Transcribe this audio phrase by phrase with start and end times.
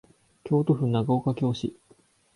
[0.43, 1.75] 京都府長岡京市